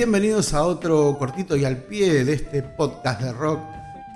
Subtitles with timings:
[0.00, 3.60] Bienvenidos a otro cortito y al pie de este podcast de rock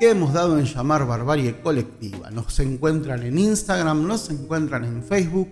[0.00, 2.30] que hemos dado en llamar Barbarie Colectiva.
[2.30, 5.50] Nos encuentran en Instagram, nos encuentran en Facebook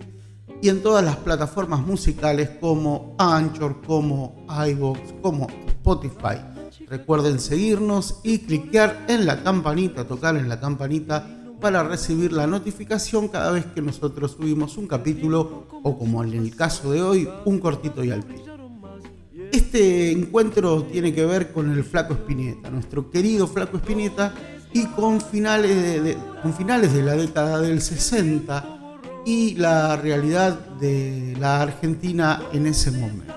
[0.62, 6.41] y en todas las plataformas musicales como Anchor, como iVoox, como Spotify.
[6.88, 11.27] Recuerden seguirnos y cliquear en la campanita, tocar en la campanita
[11.60, 16.56] para recibir la notificación cada vez que nosotros subimos un capítulo o como en el
[16.56, 18.52] caso de hoy, un cortito y al pie.
[19.52, 24.33] Este encuentro tiene que ver con el Flaco Espineta, nuestro querido Flaco Espineta,
[24.73, 28.65] y con finales de, con finales de la década del 60
[29.27, 33.34] y la realidad de la Argentina en ese momento.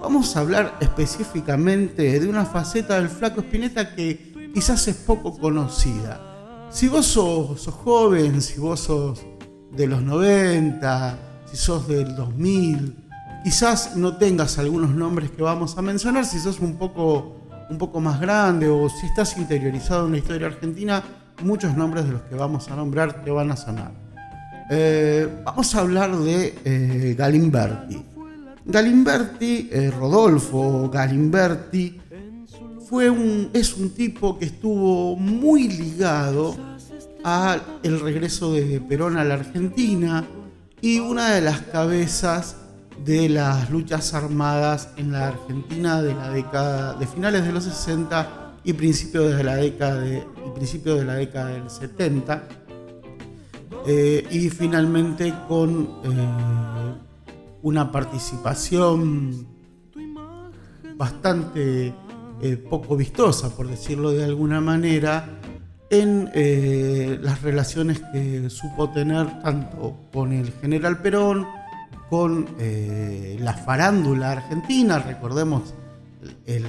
[0.00, 6.68] Vamos a hablar específicamente de una faceta del Flaco Espineta que quizás es poco conocida.
[6.70, 9.20] Si vos sos, sos joven, si vos sos
[9.70, 11.18] de los 90,
[11.50, 13.09] si sos del 2000,
[13.42, 17.36] quizás no tengas algunos nombres que vamos a mencionar, si sos un poco,
[17.70, 21.02] un poco más grande o si estás interiorizado en la historia argentina,
[21.42, 23.92] muchos nombres de los que vamos a nombrar te van a sonar.
[24.70, 28.04] Eh, vamos a hablar de eh, Galimberti.
[28.64, 32.00] Galimberti, eh, Rodolfo Galimberti,
[32.88, 36.56] fue un, es un tipo que estuvo muy ligado
[37.22, 40.24] al regreso de Perón a la Argentina
[40.80, 42.56] y una de las cabezas
[43.04, 48.58] de las luchas armadas en la Argentina de la década de finales de los 60
[48.64, 52.42] y principios de la década de, principios de la década del 70
[53.86, 56.94] eh, y finalmente con eh,
[57.62, 59.46] una participación
[60.96, 61.94] bastante
[62.42, 65.38] eh, poco vistosa, por decirlo de alguna manera,
[65.88, 66.30] en
[67.22, 71.46] las relaciones que supo tener tanto con el general Perón,
[72.10, 75.72] con eh, la farándula argentina, recordemos
[76.44, 76.64] el,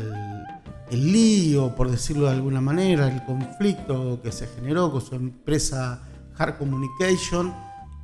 [0.92, 6.04] lío, por decirlo de alguna manera, el conflicto que se generó con su empresa
[6.38, 7.54] Hard Communication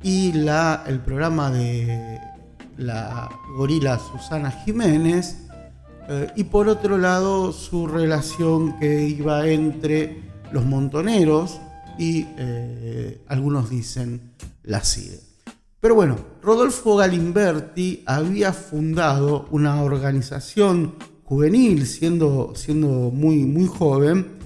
[0.02, 2.18] y el programa de
[2.76, 5.46] la gorila Susana Jiménez,
[6.08, 11.60] eh, y por otro lado su relación que iba entre los montoneros
[11.98, 14.32] y eh, algunos dicen
[14.62, 15.27] la CIDE.
[15.80, 24.38] Pero bueno, Rodolfo Galimberti había fundado una organización juvenil, siendo, siendo muy, muy joven,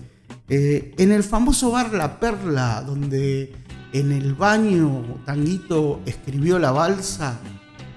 [0.50, 3.54] eh, en el famoso bar La Perla, donde
[3.94, 7.38] en el baño Tanguito escribió la balsa.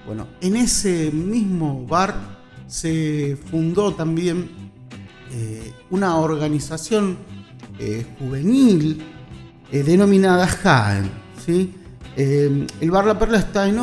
[0.06, 2.14] Bueno, en ese mismo bar
[2.66, 4.48] se fundó también
[5.32, 7.18] eh, una organización
[7.78, 9.04] eh, juvenil
[9.70, 11.10] denominada JAEN,
[11.44, 11.74] ¿sí?
[12.18, 13.78] Eh, el bar La Perla está en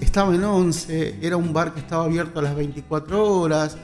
[0.00, 3.76] estaba en 11, era un bar que estaba abierto a las 24 horas,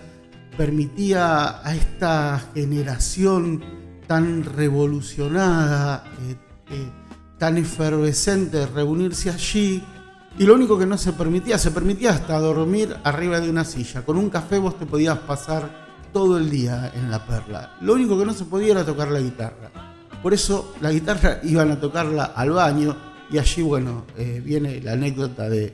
[0.56, 3.62] permitía a esta generación
[4.08, 6.34] tan revolucionada, eh,
[6.70, 6.90] eh,
[7.38, 9.84] tan efervescente reunirse allí.
[10.36, 14.04] Y lo único que no se permitía, se permitía hasta dormir arriba de una silla.
[14.04, 17.76] Con un café vos te podías pasar todo el día en la perla.
[17.80, 19.70] Lo único que no se podía era tocar la guitarra.
[20.20, 24.92] Por eso la guitarra iban a tocarla al baño y allí, bueno, eh, viene la
[24.92, 25.72] anécdota de,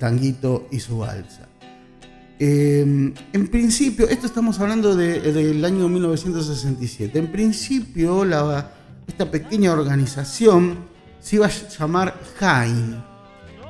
[0.00, 1.46] Tanguito y su balsa.
[2.40, 7.16] Em, en principio, esto estamos hablando del año 1967.
[7.16, 8.24] En principio,
[9.06, 10.78] esta pequeña organización
[11.20, 12.96] se iba a llamar JAIN,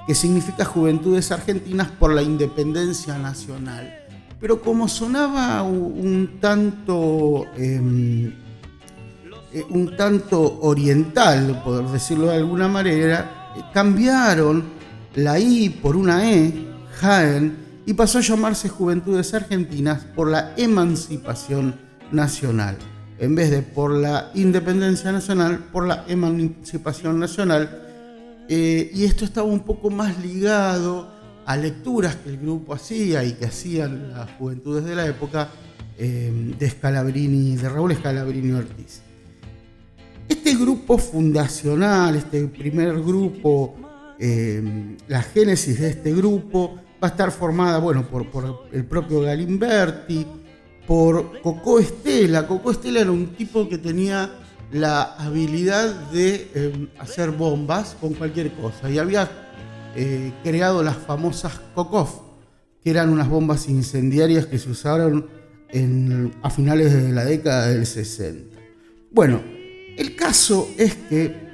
[0.06, 3.93] que significa Juventudes Argentinas por la Independencia Nacional.
[4.41, 8.32] Pero como sonaba un, tanto em,
[9.71, 14.65] un tanto oriental, por decirlo de alguna manera, eh, cambiaron
[15.15, 16.53] la I por una E,
[16.94, 17.56] Jaén,
[17.87, 21.77] y pasó a llamarse Juventudes Argentinas por la emancipación
[22.12, 22.77] nacional.
[23.19, 27.82] En vez de por la independencia nacional, por la emancipación nacional.
[28.49, 31.11] Eh, y esto estaba un poco más ligado
[31.47, 35.49] a lecturas que el grupo hacía y que hacían las juventudes de la época
[35.97, 39.06] de Scalabrini, de Raúl Scalabrini Ortiz.
[40.28, 43.75] Este grupo fundacional, este primer grupo,
[44.19, 48.26] eh, la génesis de este grupo va a estar formada, bueno, por,
[48.73, 50.26] el propio Galimberti,
[50.87, 52.46] por Coco Estela.
[52.46, 54.32] Coco Estela era un tipo que tenía
[54.73, 59.31] la habilidad de eh, hacer bombas con cualquier cosa y había
[59.94, 62.08] eh, creado las famosas Kokov,
[62.82, 65.28] que eran unas bombas incendiarias que se usaron
[66.43, 68.56] a finales de la década del 60.
[69.11, 69.56] Bueno,
[69.96, 71.46] el caso es que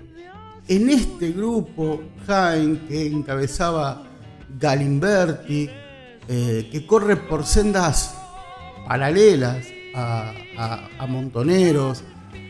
[0.69, 4.05] en este grupo, Jaime, que encabezaba
[4.59, 5.69] Galimberti,
[6.29, 8.17] eh, que corre por sendas
[8.87, 10.33] paralelas a,
[11.09, 12.05] Montoneros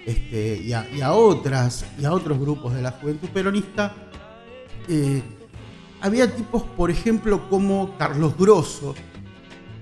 [0.06, 3.92] este, y, a, otras, y a otros grupos de la juventud peronista,
[4.88, 5.22] eh,
[6.00, 8.94] había tipos, por ejemplo, como Carlos Grosso.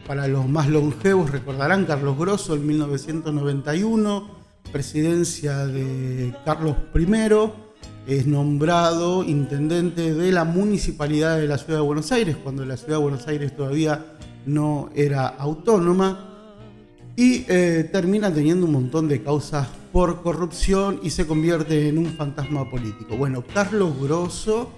[0.07, 4.40] Para los más longevos recordarán Carlos Grosso en 1991,
[4.73, 7.07] presidencia de Carlos I,
[8.07, 12.99] es nombrado intendente de la municipalidad de la ciudad de Buenos Aires, cuando la ciudad
[12.99, 14.05] de Buenos Aires todavía
[14.47, 16.27] no era autónoma,
[17.17, 22.07] y eh, termina teniendo un montón de causas por corrupción y se convierte en un
[22.07, 23.17] fantasma político.
[23.17, 24.71] Bueno, Carlos Grosso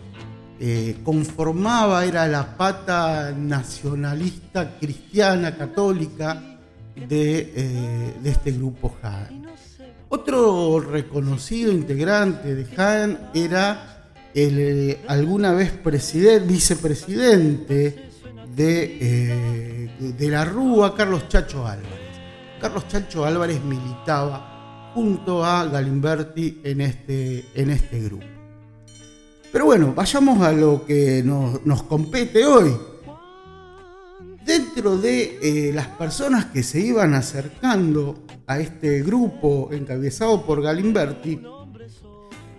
[0.59, 6.59] eh, conformaba, era la pata nacionalista cristiana católica
[7.09, 9.43] de, eh, este grupo Jaén.
[10.15, 15.73] Otro reconocido integrante de Jaén era el eh, alguna vez
[16.47, 18.11] vicepresidente
[18.55, 19.89] de,
[20.19, 22.13] de la Rúa, Carlos Chacho Álvarez.
[22.61, 28.27] Carlos Chacho Álvarez militaba junto a Galimberti en este, en este grupo.
[29.51, 32.77] Pero bueno, vayamos a lo que nos, compete hoy.
[34.45, 41.41] Dentro de eh, las personas que se iban acercando a este grupo encabezado por Galimberti,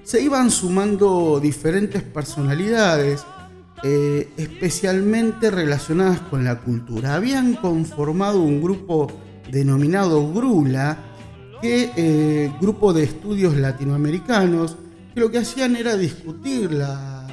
[0.04, 3.26] se iban sumando diferentes personalidades,
[3.84, 7.16] eh, especialmente relacionadas con la cultura.
[7.16, 9.08] Habían conformado un grupo
[9.52, 10.98] denominado Grula,
[11.62, 14.78] que eh, grupo de estudios latinoamericanos,
[15.14, 17.28] que lo que hacían era discutir la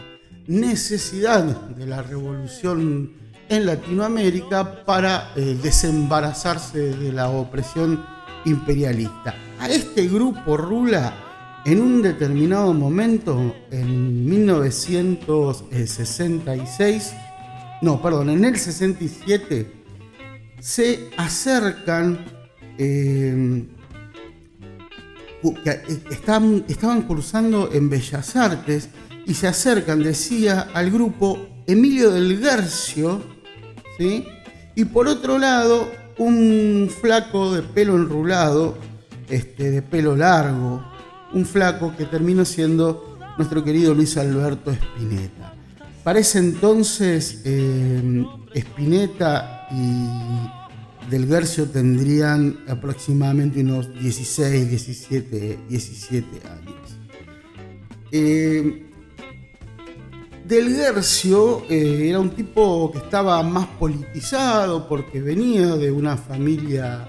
[0.47, 3.13] necesidad de la revolución
[3.51, 8.03] en Latinoamérica para eh, desembarazarse de la opresión
[8.47, 9.35] imperialista.
[9.59, 11.13] A este grupo Rula,
[11.67, 17.13] en un determinado momento, en 1966,
[17.83, 19.71] no, perdón, en el 67,
[20.61, 22.25] se acercan
[22.79, 23.67] eh,
[25.43, 28.91] eh, estaban, estaban cursando en Bellas Artes
[29.27, 33.23] y se acercan, decía, al grupo Emilio del Garcio,
[34.75, 38.79] y por otro lado, un flaco de pelo enrulado,
[39.29, 40.83] este, de pelo largo,
[41.33, 45.55] un flaco que terminó siendo nuestro querido Luis Alberto Spinetta.
[46.03, 48.25] Para ese entonces, eh,
[48.55, 56.99] Spinetta y del Garcio tendrían aproximadamente unos 16, 17, 17 años.
[58.13, 58.90] Eh,
[60.51, 67.09] del Gercio eh, era un tipo que estaba más politizado porque venía de una familia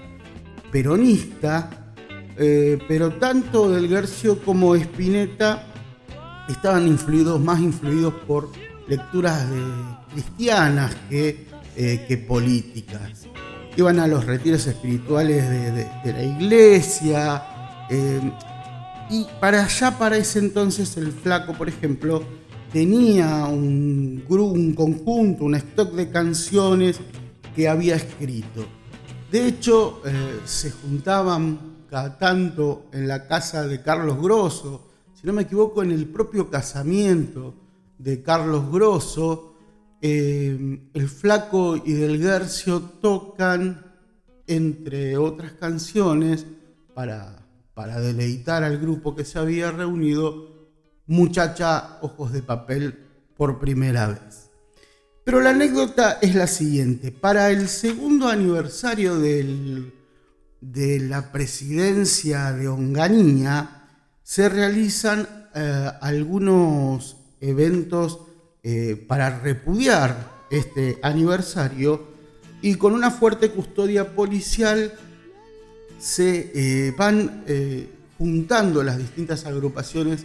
[0.70, 1.94] peronista,
[2.38, 5.66] eh, pero tanto Del Gercio como Spinetta
[6.48, 8.50] estaban influidos, más influidos por
[8.88, 9.46] lecturas
[10.12, 11.46] cristianas que,
[11.76, 13.26] que políticas
[13.76, 17.42] iban a los retiros espirituales de, la iglesia.
[17.90, 18.20] Eh,
[19.10, 22.22] y para allá, para ese entonces, el flaco, por ejemplo,
[22.72, 26.98] tenía un, un conjunto, un stock de canciones
[27.54, 28.64] que había escrito.
[29.30, 35.34] De hecho, eh, se juntaban cada tanto en la casa de Carlos Grosso, si no
[35.34, 37.54] me equivoco, en el propio casamiento
[37.98, 39.54] de Carlos Grosso,
[40.00, 43.92] eh, el Flaco y Del Guercio tocan,
[44.46, 46.44] entre otras canciones,
[46.94, 50.51] para, para deleitar al grupo que se había reunido,
[51.06, 52.98] Muchacha Ojos de Papel
[53.36, 54.50] por primera vez.
[55.24, 57.12] Pero la anécdota es la siguiente.
[57.12, 59.92] Para el segundo aniversario de
[61.00, 63.82] la presidencia de Onganía
[64.22, 68.20] se realizan eh, algunos eventos
[68.62, 72.08] eh, para repudiar este aniversario
[72.62, 74.94] y con una fuerte custodia policial
[75.98, 77.44] se eh, van
[78.16, 80.24] juntando las distintas agrupaciones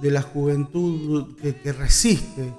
[0.00, 2.52] de la juventud que, resiste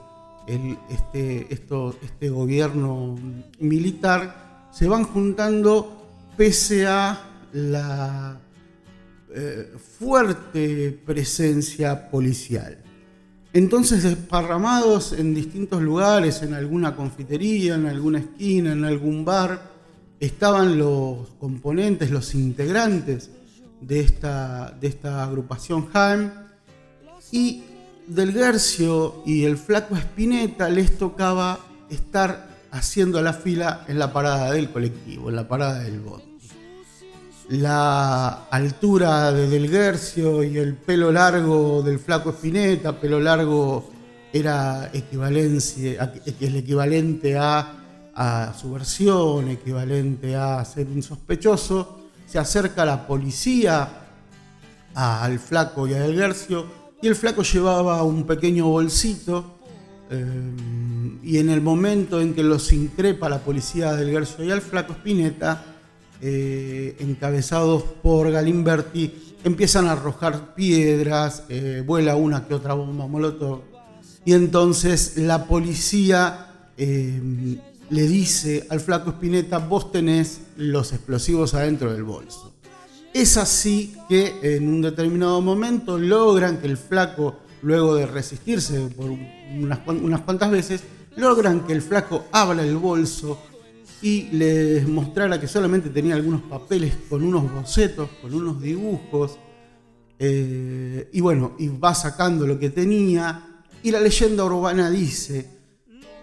[0.89, 3.17] este, este gobierno
[3.59, 7.21] militar, se van juntando pese a
[7.53, 8.39] la
[9.99, 12.83] fuerte presencia policial.
[13.53, 19.61] Entonces, desparramados en distintos lugares, en alguna confitería, en alguna esquina, en algún bar,
[20.19, 23.31] estaban los componentes, los integrantes
[23.81, 26.31] de esta, de esta agrupación Jaime
[27.31, 27.63] y
[28.07, 31.59] del Gercio y el flaco Espineta les tocaba
[31.89, 36.25] estar haciendo la fila en la parada del colectivo, en la parada del bote.
[37.49, 43.89] La altura de Del Guercio y el pelo largo del flaco Espineta, pelo largo
[44.31, 47.73] era equivalencia, el equivalente a,
[48.13, 53.89] a su versión, equivalente a ser un sospechoso, se acerca la policía,
[54.93, 59.59] al flaco y a Elgercio, y el flaco llevaba un pequeño bolsito,
[60.09, 60.25] eh,
[61.23, 64.93] y en el momento en que los increpa la policía del Elgercio y al flaco
[64.93, 65.63] Spinetta,
[66.21, 73.61] eh, encabezados por Galimberti, empiezan a arrojar piedras, eh, vuela una que otra bomba molotov,
[74.25, 76.45] y entonces la policía
[76.77, 82.48] le dice al flaco Spinetta, vos tenés los explosivos adentro del bolso.
[83.19, 89.09] Es así que en un determinado momento logran que el flaco, luego de resistirse por
[89.09, 89.79] unas,
[90.21, 90.83] cuantas veces,
[91.17, 93.37] logran que el flaco abra el bolso
[94.01, 99.37] y les mostrara que solamente tenía algunos papeles con unos bocetos, con unos dibujos.
[100.17, 103.63] Eh, y bueno, y va sacando lo que tenía.
[103.83, 105.45] Y la leyenda urbana dice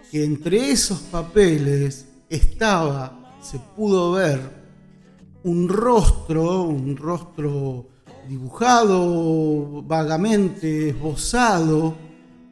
[0.09, 4.56] que entre esos papeles estaba, se pudo ver
[5.47, 7.87] un rostro, un rostro
[8.27, 11.95] dibujado, vagamente esbozado,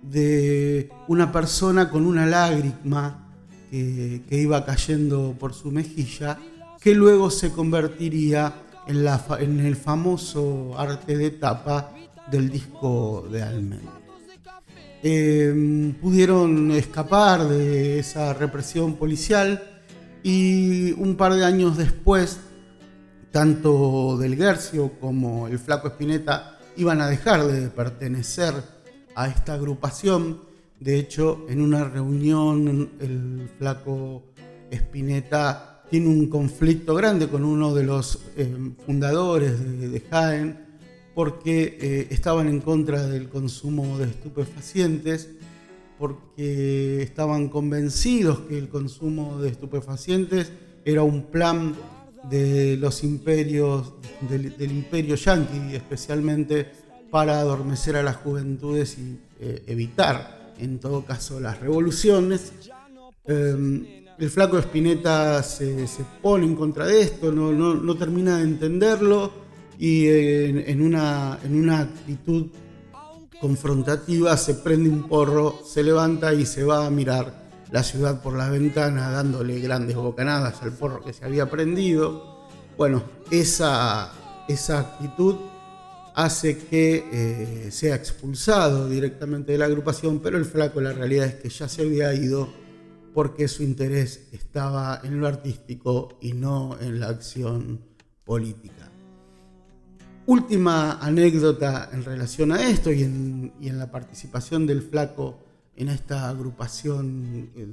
[0.01, 3.27] de una persona con una lágrima
[3.69, 6.39] que, iba cayendo por su mejilla,
[6.79, 8.53] que luego se convertiría
[8.87, 11.91] en, la, en el famoso arte de tapa
[12.31, 13.91] del disco de Almendra.
[15.03, 19.61] Em, pudieron escapar de esa represión policial
[20.23, 22.39] y un par de años después,
[23.35, 28.53] tanto Del Guercio como el Flaco Espineta iban a dejar de pertenecer
[29.13, 30.39] a esta agrupación.
[30.79, 34.23] De hecho, en una reunión el Flaco
[34.71, 39.59] Espineta tiene un conflicto grande con uno de los em, fundadores
[39.91, 40.67] de Jaén,
[41.13, 45.31] porque eh, estaban en contra del consumo de estupefacientes,
[45.99, 50.53] porque estaban convencidos que el consumo de estupefacientes
[50.85, 51.75] era un plan
[52.29, 56.71] de los imperios, del, imperio yanqui, especialmente
[57.11, 62.53] para adormecer a las juventudes y eh, evitar, en todo caso, las revoluciones.
[63.25, 63.85] Em,
[64.17, 65.87] el flaco Espineta se,
[66.21, 69.45] pone en contra de esto, no, no termina de entenderlo
[69.77, 72.47] y en, una, en una actitud
[73.41, 78.35] confrontativa se prende un porro, se levanta y se va a mirar la ciudad por
[78.35, 82.45] la ventana dándole grandes bocanadas al porro que se había prendido.
[82.77, 84.11] Bueno, esa,
[84.47, 85.35] esa actitud
[86.15, 91.35] hace que eh, sea expulsado directamente de la agrupación, pero el flaco la realidad es
[91.35, 92.47] que ya se había ido
[93.13, 97.79] porque su interés estaba en lo artístico y no en la acción
[98.25, 98.91] política.
[100.25, 105.44] Última anécdota en relación a esto y en, la participación del flaco
[105.77, 107.67] en esta agrupación eh,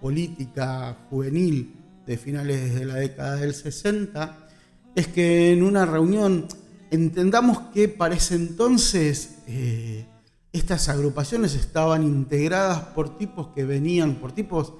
[0.00, 1.74] política juvenil
[2.06, 4.48] de finales de la década del 60,
[4.94, 6.46] es que en una reunión
[6.90, 10.06] entendamos que para ese entonces eh,
[10.52, 14.72] estas agrupaciones estaban integradas por tipos que venían, por tipos,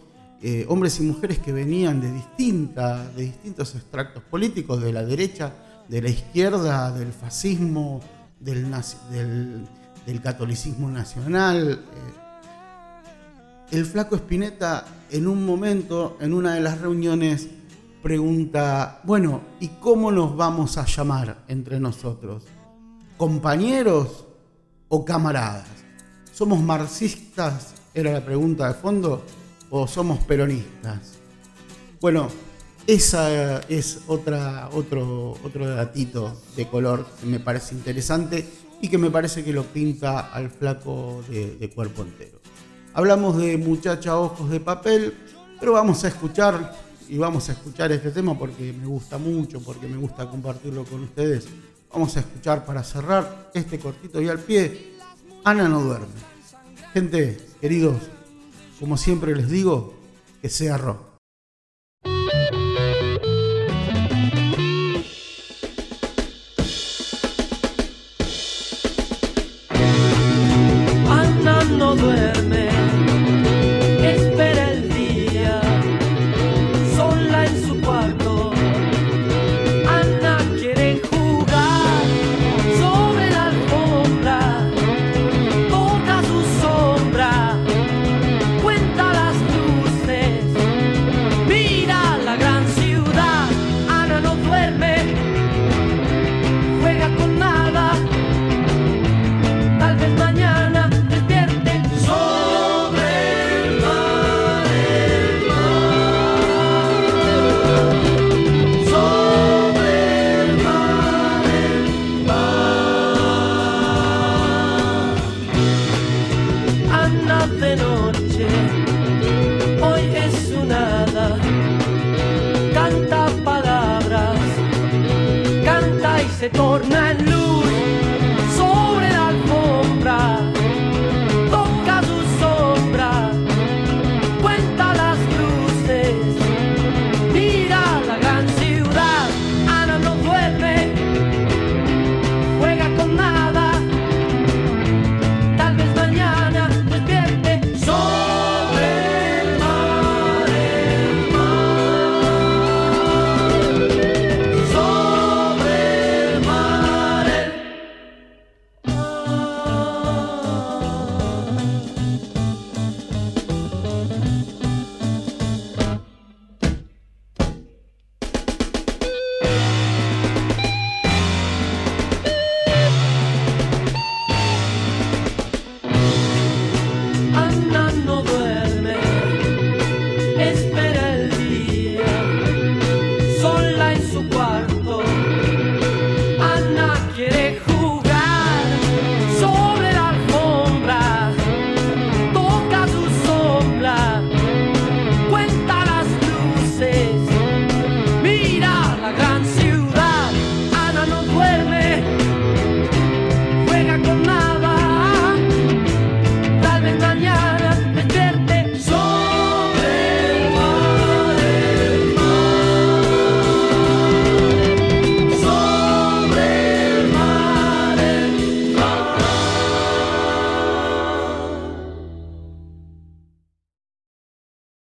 [0.43, 5.53] eh, hombres y mujeres que venían de, distintas, de distintos extractos políticos, de la derecha,
[5.89, 8.01] de la izquierda, del fascismo,
[8.41, 8.65] del,
[10.23, 11.85] catolicismo nacional.
[13.71, 17.49] El flaco Espineta en un momento, en una de las reuniones,
[18.03, 22.45] pregunta, bueno, ¿y cómo nos vamos a llamar entre nosotros?
[23.17, 24.27] ¿Compañeros
[24.89, 25.69] o camaradas?
[26.33, 27.75] ¿Somos marxistas?
[27.93, 29.25] Era la pregunta de fondo.
[29.69, 31.19] ¿O somos peronistas?
[32.01, 32.29] Bueno,
[32.87, 38.49] esa es otra, otro, otro datito de color que me parece interesante
[38.81, 42.40] y que me parece que lo pinta al flaco de, cuerpo entero.
[42.93, 45.15] Hablamos de muchacha ojos de papel,
[45.61, 46.75] pero vamos a escuchar
[47.09, 51.05] y vamos a escuchar este tema porque me gusta mucho, porque me gusta compartirlo con
[51.05, 51.47] ustedes.
[51.93, 54.95] Vamos a escuchar para cerrar este cortito y al pie.
[55.45, 56.07] Ana no duerme.
[56.93, 57.97] Gente, queridos,
[58.79, 59.95] como siempre les digo,
[60.43, 61.10] que sea rock.